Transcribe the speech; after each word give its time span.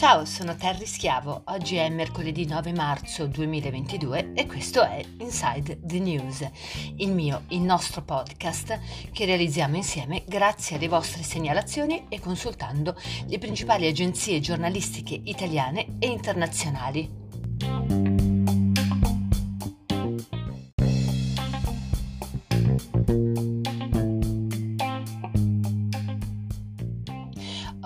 Ciao, 0.00 0.24
sono 0.24 0.56
Terry 0.56 0.86
Schiavo. 0.86 1.42
Oggi 1.48 1.76
è 1.76 1.86
mercoledì 1.90 2.46
9 2.46 2.72
marzo 2.72 3.26
2022 3.26 4.32
e 4.32 4.46
questo 4.46 4.82
è 4.82 5.04
Inside 5.18 5.80
the 5.82 5.98
News, 5.98 6.48
il 6.96 7.12
mio, 7.12 7.42
il 7.48 7.60
nostro 7.60 8.00
podcast 8.00 8.80
che 9.12 9.26
realizziamo 9.26 9.76
insieme 9.76 10.24
grazie 10.26 10.76
alle 10.76 10.88
vostre 10.88 11.22
segnalazioni 11.22 12.06
e 12.08 12.18
consultando 12.18 12.96
le 13.26 13.38
principali 13.38 13.86
agenzie 13.86 14.40
giornalistiche 14.40 15.20
italiane 15.22 15.98
e 15.98 16.06
internazionali. 16.06 17.19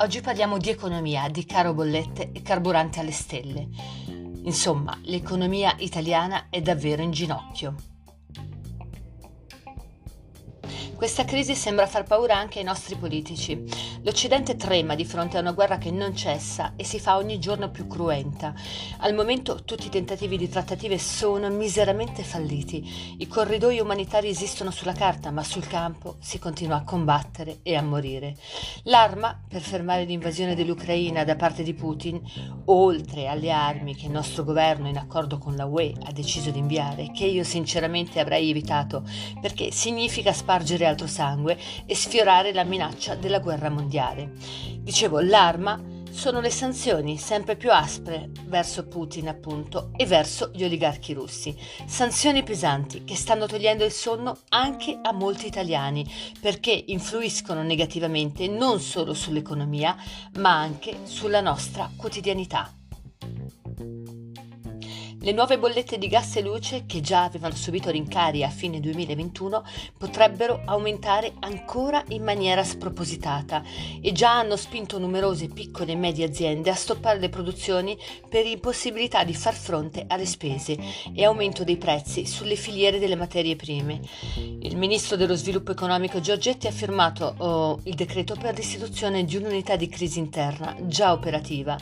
Oggi 0.04 0.20
parliamo 0.20 0.58
di 0.58 0.68
economia, 0.68 1.30
di 1.30 1.46
caro 1.46 1.72
bollette 1.72 2.30
e 2.32 2.42
carburante 2.42 3.00
alle 3.00 3.10
stelle. 3.10 3.66
Insomma, 4.42 5.00
l'economia 5.04 5.74
italiana 5.78 6.48
è 6.50 6.60
davvero 6.60 7.00
in 7.00 7.10
ginocchio. 7.10 7.74
Questa 10.94 11.24
crisi 11.24 11.54
sembra 11.54 11.86
far 11.86 12.02
paura 12.02 12.36
anche 12.36 12.58
ai 12.58 12.66
nostri 12.66 12.96
politici. 12.96 13.64
L'Occidente 14.04 14.56
trema 14.56 14.94
di 14.94 15.06
fronte 15.06 15.38
a 15.38 15.40
una 15.40 15.52
guerra 15.52 15.78
che 15.78 15.90
non 15.90 16.14
cessa 16.14 16.74
e 16.76 16.84
si 16.84 17.00
fa 17.00 17.16
ogni 17.16 17.38
giorno 17.38 17.70
più 17.70 17.86
cruenta. 17.86 18.52
Al 18.98 19.14
momento 19.14 19.64
tutti 19.64 19.86
i 19.86 19.90
tentativi 19.90 20.36
di 20.36 20.46
trattative 20.46 20.98
sono 20.98 21.48
miseramente 21.48 22.22
falliti. 22.22 23.16
I 23.16 23.26
corridoi 23.26 23.80
umanitari 23.80 24.28
esistono 24.28 24.70
sulla 24.70 24.92
carta, 24.92 25.30
ma 25.30 25.42
sul 25.42 25.66
campo 25.66 26.16
si 26.20 26.38
continua 26.38 26.76
a 26.76 26.84
combattere 26.84 27.60
e 27.62 27.76
a 27.76 27.82
morire. 27.82 28.36
L'arma 28.82 29.40
per 29.48 29.62
fermare 29.62 30.04
l'invasione 30.04 30.54
dell'Ucraina 30.54 31.24
da 31.24 31.36
parte 31.36 31.62
di 31.62 31.72
Putin, 31.72 32.20
oltre 32.66 33.26
alle 33.26 33.50
armi 33.50 33.94
che 33.94 34.04
il 34.04 34.12
nostro 34.12 34.44
governo 34.44 34.86
in 34.86 34.98
accordo 34.98 35.38
con 35.38 35.56
la 35.56 35.64
UE 35.64 35.94
ha 36.04 36.12
deciso 36.12 36.50
di 36.50 36.58
inviare, 36.58 37.10
che 37.10 37.24
io 37.24 37.42
sinceramente 37.42 38.20
avrei 38.20 38.50
evitato, 38.50 39.02
perché 39.40 39.70
significa 39.72 40.34
spargere 40.34 40.84
altro 40.84 41.06
sangue 41.06 41.56
e 41.86 41.96
sfiorare 41.96 42.52
la 42.52 42.64
minaccia 42.64 43.14
della 43.14 43.38
guerra 43.38 43.70
mondiale. 43.70 43.92
Dicevo, 44.80 45.20
l'arma 45.20 45.80
sono 46.10 46.40
le 46.40 46.50
sanzioni 46.50 47.18
sempre 47.18 47.56
più 47.56 47.72
aspre 47.72 48.30
verso 48.46 48.86
Putin, 48.86 49.28
appunto, 49.28 49.90
e 49.96 50.06
verso 50.06 50.50
gli 50.54 50.62
oligarchi 50.62 51.12
russi. 51.12 51.56
Sanzioni 51.86 52.44
pesanti 52.44 53.04
che 53.04 53.16
stanno 53.16 53.46
togliendo 53.46 53.84
il 53.84 53.90
sonno 53.90 54.38
anche 54.50 54.98
a 55.02 55.12
molti 55.12 55.46
italiani 55.46 56.08
perché 56.40 56.84
influiscono 56.86 57.62
negativamente 57.62 58.46
non 58.46 58.80
solo 58.80 59.12
sull'economia, 59.12 59.96
ma 60.38 60.56
anche 60.56 61.00
sulla 61.02 61.40
nostra 61.40 61.90
quotidianità. 61.96 62.72
Le 65.24 65.32
nuove 65.32 65.58
bollette 65.58 65.96
di 65.96 66.06
gas 66.06 66.36
e 66.36 66.42
luce, 66.42 66.84
che 66.84 67.00
già 67.00 67.24
avevano 67.24 67.54
subito 67.54 67.88
rincari 67.88 68.44
a 68.44 68.50
fine 68.50 68.78
2021, 68.78 69.64
potrebbero 69.96 70.60
aumentare 70.66 71.32
ancora 71.40 72.04
in 72.08 72.22
maniera 72.22 72.62
spropositata 72.62 73.62
e 74.02 74.12
già 74.12 74.32
hanno 74.32 74.56
spinto 74.56 74.98
numerose 74.98 75.48
piccole 75.48 75.92
e 75.92 75.96
medie 75.96 76.26
aziende 76.26 76.68
a 76.68 76.74
stoppare 76.74 77.20
le 77.20 77.30
produzioni 77.30 77.96
per 78.28 78.44
impossibilità 78.44 79.24
di 79.24 79.32
far 79.32 79.54
fronte 79.54 80.04
alle 80.06 80.26
spese 80.26 80.76
e 81.14 81.24
aumento 81.24 81.64
dei 81.64 81.78
prezzi 81.78 82.26
sulle 82.26 82.54
filiere 82.54 82.98
delle 82.98 83.16
materie 83.16 83.56
prime. 83.56 84.02
Il 84.60 84.76
ministro 84.76 85.16
dello 85.16 85.36
sviluppo 85.36 85.70
economico 85.72 86.20
Giorgetti 86.20 86.66
ha 86.66 86.70
firmato 86.70 87.34
oh, 87.38 87.80
il 87.84 87.94
decreto 87.94 88.36
per 88.38 88.54
l'istituzione 88.54 89.24
di 89.24 89.36
un'unità 89.36 89.74
di 89.76 89.88
crisi 89.88 90.18
interna 90.18 90.76
già 90.82 91.12
operativa 91.12 91.78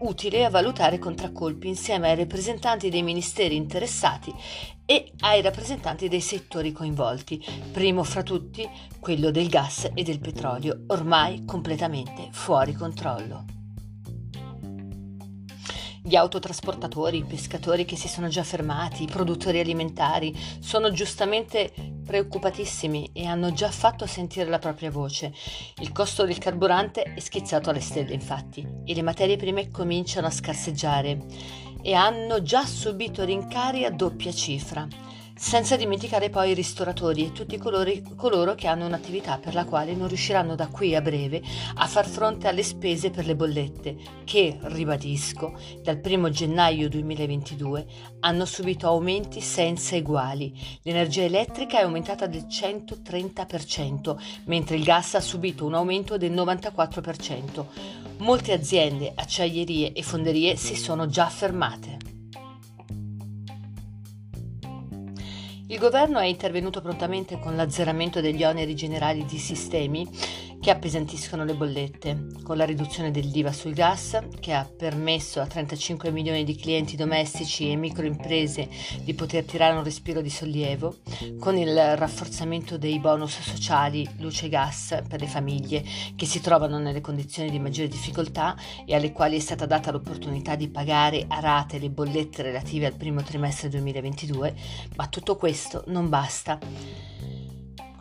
utile 0.00 0.44
a 0.44 0.50
valutare 0.50 0.98
contraccolpi 0.98 1.68
insieme 1.68 2.10
ai 2.10 2.16
rappresentanti 2.16 2.90
dei 2.90 3.02
ministeri 3.02 3.56
interessati 3.56 4.32
e 4.86 5.12
ai 5.20 5.40
rappresentanti 5.40 6.08
dei 6.08 6.20
settori 6.20 6.72
coinvolti, 6.72 7.42
primo 7.72 8.02
fra 8.02 8.22
tutti 8.22 8.68
quello 9.00 9.30
del 9.30 9.48
gas 9.48 9.90
e 9.94 10.02
del 10.02 10.20
petrolio, 10.20 10.84
ormai 10.88 11.44
completamente 11.44 12.28
fuori 12.32 12.74
controllo. 12.74 13.44
Gli 16.06 16.16
autotrasportatori, 16.16 17.16
i 17.16 17.24
pescatori 17.24 17.86
che 17.86 17.96
si 17.96 18.08
sono 18.08 18.28
già 18.28 18.42
fermati, 18.42 19.04
i 19.04 19.08
produttori 19.10 19.58
alimentari 19.58 20.36
sono 20.60 20.92
giustamente 20.92 21.72
preoccupatissimi 22.04 23.10
e 23.12 23.26
hanno 23.26 23.52
già 23.52 23.70
fatto 23.70 24.06
sentire 24.06 24.48
la 24.48 24.58
propria 24.58 24.90
voce. 24.90 25.32
Il 25.78 25.92
costo 25.92 26.24
del 26.24 26.38
carburante 26.38 27.02
è 27.02 27.20
schizzato 27.20 27.70
alle 27.70 27.80
stelle, 27.80 28.14
infatti, 28.14 28.66
e 28.84 28.94
le 28.94 29.02
materie 29.02 29.36
prime 29.36 29.70
cominciano 29.70 30.26
a 30.26 30.30
scarseggiare 30.30 31.24
e 31.82 31.92
hanno 31.94 32.42
già 32.42 32.64
subito 32.64 33.24
rincari 33.24 33.84
a 33.84 33.90
doppia 33.90 34.32
cifra 34.32 34.86
senza 35.36 35.76
dimenticare 35.76 36.30
poi 36.30 36.50
i 36.50 36.54
ristoratori 36.54 37.26
e 37.26 37.32
tutti 37.32 37.58
colori, 37.58 38.02
coloro 38.14 38.54
che 38.54 38.68
hanno 38.68 38.86
un'attività 38.86 39.38
per 39.38 39.54
la 39.54 39.64
quale 39.64 39.94
non 39.94 40.06
riusciranno 40.06 40.54
da 40.54 40.68
qui 40.68 40.94
a 40.94 41.00
breve 41.00 41.42
a 41.74 41.86
far 41.86 42.06
fronte 42.06 42.46
alle 42.46 42.62
spese 42.62 43.10
per 43.10 43.26
le 43.26 43.34
bollette 43.34 43.96
che, 44.24 44.58
ribadisco, 44.62 45.58
dal 45.82 46.00
1 46.02 46.30
gennaio 46.30 46.88
2022 46.88 47.86
hanno 48.20 48.44
subito 48.44 48.86
aumenti 48.86 49.40
senza 49.40 49.96
eguali. 49.96 50.52
L'energia 50.82 51.22
elettrica 51.22 51.78
è 51.78 51.82
aumentata 51.82 52.26
del 52.26 52.46
130%, 52.48 54.16
mentre 54.44 54.76
il 54.76 54.84
gas 54.84 55.14
ha 55.14 55.20
subito 55.20 55.66
un 55.66 55.74
aumento 55.74 56.16
del 56.16 56.32
94%. 56.32 57.64
Molte 58.18 58.52
aziende, 58.52 59.12
acciaierie 59.14 59.92
e 59.92 60.02
fonderie 60.02 60.54
si 60.56 60.76
sono 60.76 61.08
già 61.08 61.26
fermate. 61.28 61.93
Il 65.66 65.78
governo 65.78 66.18
è 66.18 66.26
intervenuto 66.26 66.82
prontamente 66.82 67.38
con 67.38 67.56
l'azzeramento 67.56 68.20
degli 68.20 68.44
oneri 68.44 68.74
generali 68.74 69.24
di 69.24 69.38
sistemi 69.38 70.06
che 70.64 70.70
appesantiscono 70.70 71.44
le 71.44 71.52
bollette, 71.52 72.28
con 72.42 72.56
la 72.56 72.64
riduzione 72.64 73.10
dell'IVA 73.10 73.52
sul 73.52 73.74
gas 73.74 74.18
che 74.40 74.54
ha 74.54 74.64
permesso 74.64 75.42
a 75.42 75.46
35 75.46 76.10
milioni 76.10 76.42
di 76.42 76.56
clienti 76.56 76.96
domestici 76.96 77.70
e 77.70 77.76
microimprese 77.76 78.70
di 79.02 79.12
poter 79.12 79.44
tirare 79.44 79.76
un 79.76 79.84
respiro 79.84 80.22
di 80.22 80.30
sollievo, 80.30 81.00
con 81.38 81.58
il 81.58 81.98
rafforzamento 81.98 82.78
dei 82.78 82.98
bonus 82.98 83.42
sociali 83.42 84.08
luce 84.20 84.46
e 84.46 84.48
gas 84.48 85.02
per 85.06 85.20
le 85.20 85.26
famiglie 85.26 85.84
che 86.16 86.24
si 86.24 86.40
trovano 86.40 86.78
nelle 86.78 87.02
condizioni 87.02 87.50
di 87.50 87.58
maggiore 87.58 87.88
difficoltà 87.88 88.56
e 88.86 88.94
alle 88.94 89.12
quali 89.12 89.36
è 89.36 89.40
stata 89.40 89.66
data 89.66 89.92
l'opportunità 89.92 90.54
di 90.54 90.68
pagare 90.68 91.26
a 91.28 91.40
rate 91.40 91.78
le 91.78 91.90
bollette 91.90 92.40
relative 92.40 92.86
al 92.86 92.96
primo 92.96 93.22
trimestre 93.22 93.68
2022, 93.68 94.54
ma 94.96 95.08
tutto 95.08 95.36
questo 95.36 95.84
non 95.88 96.08
basta. 96.08 96.58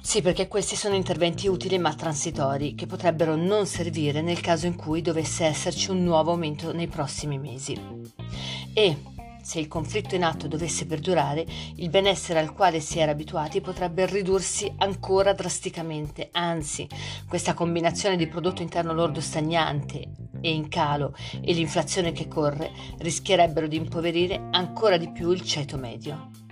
Sì, 0.05 0.21
perché 0.21 0.49
questi 0.49 0.75
sono 0.75 0.95
interventi 0.95 1.47
utili 1.47 1.79
ma 1.79 1.95
transitori 1.95 2.75
che 2.75 2.85
potrebbero 2.85 3.37
non 3.37 3.65
servire 3.65 4.21
nel 4.21 4.41
caso 4.41 4.67
in 4.67 4.75
cui 4.75 5.01
dovesse 5.01 5.45
esserci 5.45 5.91
un 5.91 6.03
nuovo 6.03 6.31
aumento 6.31 6.73
nei 6.73 6.87
prossimi 6.87 7.39
mesi. 7.39 7.79
E 8.73 8.97
se 9.41 9.59
il 9.59 9.69
conflitto 9.69 10.13
in 10.13 10.25
atto 10.25 10.49
dovesse 10.49 10.85
perdurare, 10.85 11.45
il 11.77 11.89
benessere 11.89 12.39
al 12.39 12.53
quale 12.53 12.81
si 12.81 12.99
era 12.99 13.13
abituati 13.13 13.61
potrebbe 13.61 14.05
ridursi 14.05 14.71
ancora 14.79 15.31
drasticamente, 15.33 16.29
anzi, 16.33 16.85
questa 17.27 17.53
combinazione 17.53 18.17
di 18.17 18.27
prodotto 18.27 18.61
interno 18.61 18.93
lordo 18.93 19.21
stagnante 19.21 20.09
e 20.41 20.51
in 20.51 20.67
calo 20.67 21.15
e 21.41 21.53
l'inflazione 21.53 22.11
che 22.11 22.27
corre 22.27 22.71
rischierebbero 22.99 23.67
di 23.67 23.77
impoverire 23.77 24.49
ancora 24.51 24.97
di 24.97 25.09
più 25.11 25.31
il 25.31 25.41
ceto 25.41 25.77
medio. 25.77 26.42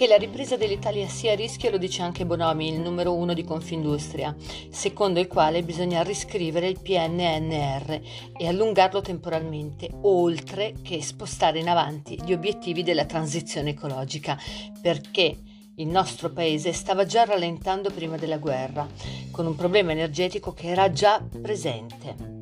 Che 0.00 0.06
la 0.06 0.16
ripresa 0.16 0.56
dell'Italia 0.56 1.06
sia 1.08 1.32
a 1.32 1.34
rischio 1.34 1.68
lo 1.70 1.76
dice 1.76 2.00
anche 2.00 2.24
Bonomi, 2.24 2.72
il 2.72 2.80
numero 2.80 3.12
uno 3.12 3.34
di 3.34 3.44
Confindustria, 3.44 4.34
secondo 4.70 5.20
il 5.20 5.26
quale 5.26 5.62
bisogna 5.62 6.02
riscrivere 6.02 6.68
il 6.68 6.80
PNNR 6.80 8.00
e 8.34 8.48
allungarlo 8.48 9.02
temporalmente, 9.02 9.90
oltre 10.00 10.72
che 10.80 11.02
spostare 11.02 11.58
in 11.58 11.68
avanti 11.68 12.18
gli 12.24 12.32
obiettivi 12.32 12.82
della 12.82 13.04
transizione 13.04 13.72
ecologica, 13.72 14.38
perché 14.80 15.36
il 15.74 15.88
nostro 15.88 16.30
paese 16.30 16.72
stava 16.72 17.04
già 17.04 17.24
rallentando 17.24 17.90
prima 17.90 18.16
della 18.16 18.38
guerra, 18.38 18.88
con 19.30 19.44
un 19.44 19.54
problema 19.54 19.92
energetico 19.92 20.54
che 20.54 20.68
era 20.68 20.90
già 20.90 21.22
presente. 21.42 22.39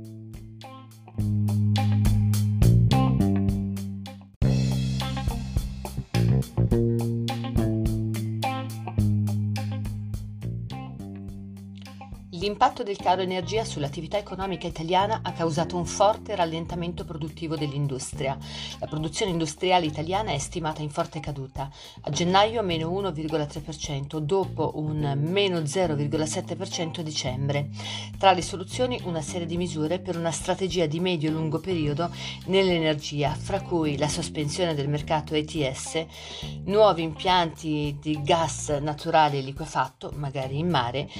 L'impatto 12.38 12.84
del 12.84 12.96
caro 12.96 13.20
energia 13.20 13.64
sull'attività 13.64 14.16
economica 14.16 14.68
italiana 14.68 15.22
ha 15.24 15.32
causato 15.32 15.76
un 15.76 15.84
forte 15.84 16.36
rallentamento 16.36 17.04
produttivo 17.04 17.56
dell'industria. 17.56 18.38
La 18.78 18.86
produzione 18.86 19.32
industriale 19.32 19.86
italiana 19.86 20.30
è 20.30 20.38
stimata 20.38 20.80
in 20.80 20.88
forte 20.88 21.18
caduta, 21.18 21.68
a 22.02 22.10
gennaio 22.10 22.62
meno 22.62 22.90
1,3%, 22.90 24.18
dopo 24.18 24.70
un 24.76 25.18
meno 25.20 25.58
0,7% 25.58 27.00
a 27.00 27.02
dicembre. 27.02 27.70
Tra 28.18 28.30
le 28.30 28.42
soluzioni 28.42 29.00
una 29.02 29.20
serie 29.20 29.46
di 29.46 29.56
misure 29.56 29.98
per 29.98 30.16
una 30.16 30.30
strategia 30.30 30.86
di 30.86 31.00
medio-lungo 31.00 31.58
periodo 31.58 32.08
nell'energia, 32.46 33.34
fra 33.34 33.60
cui 33.62 33.98
la 33.98 34.08
sospensione 34.08 34.74
del 34.74 34.88
mercato 34.88 35.34
ETS, 35.34 36.06
nuovi 36.66 37.02
impianti 37.02 37.98
di 38.00 38.22
gas 38.22 38.68
naturale 38.80 39.40
liquefatto, 39.40 40.12
magari 40.14 40.58
in 40.58 40.68
mare, 40.68 41.10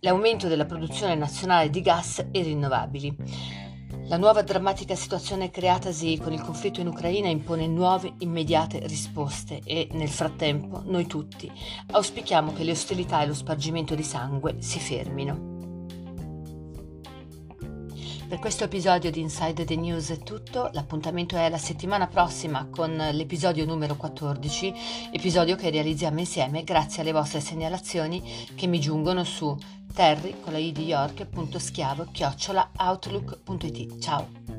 l'aumento 0.00 0.48
della 0.48 0.60
produzione 0.64 1.14
nazionale 1.14 1.70
di 1.70 1.80
gas 1.80 2.24
e 2.30 2.42
rinnovabili. 2.42 3.16
La 4.06 4.16
nuova 4.16 4.42
drammatica 4.42 4.94
situazione 4.94 5.50
creatasi 5.50 6.18
con 6.18 6.32
il 6.32 6.40
conflitto 6.40 6.80
in 6.80 6.88
Ucraina 6.88 7.28
impone 7.28 7.66
nuove 7.66 8.14
immediate 8.18 8.86
risposte 8.86 9.60
e 9.64 9.88
nel 9.92 10.08
frattempo 10.08 10.82
noi 10.84 11.06
tutti 11.06 11.50
auspichiamo 11.92 12.52
che 12.52 12.64
le 12.64 12.72
ostilità 12.72 13.22
e 13.22 13.26
lo 13.26 13.34
spargimento 13.34 13.94
di 13.94 14.02
sangue 14.02 14.56
si 14.60 14.80
fermino. 14.80 15.52
Per 18.32 18.40
questo 18.40 18.64
episodio 18.64 19.10
di 19.10 19.20
Inside 19.20 19.66
the 19.66 19.76
News 19.76 20.10
è 20.10 20.16
tutto, 20.16 20.70
l'appuntamento 20.72 21.36
è 21.36 21.50
la 21.50 21.58
settimana 21.58 22.06
prossima 22.06 22.66
con 22.70 22.96
l'episodio 23.12 23.66
numero 23.66 23.94
14, 23.94 24.74
episodio 25.12 25.54
che 25.54 25.68
realizziamo 25.68 26.18
insieme 26.18 26.64
grazie 26.64 27.02
alle 27.02 27.12
vostre 27.12 27.40
segnalazioni 27.40 28.22
che 28.54 28.66
mi 28.66 28.80
giungono 28.80 29.22
su 29.24 29.54
terry 29.92 30.40
con 30.40 30.52
la 30.52 30.58
i 30.58 30.72
di 30.72 30.84
York, 30.84 31.26
punto 31.26 31.58
schiavo, 31.58 32.06
chiocciola, 32.10 32.70
outlook.it. 32.76 33.98
Ciao! 33.98 34.51